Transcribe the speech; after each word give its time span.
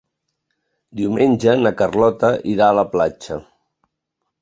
Diumenge 1.01 1.55
na 1.65 1.73
Carlota 1.83 2.35
irà 2.57 2.73
a 2.73 2.79
la 2.81 2.89
platja. 2.97 3.43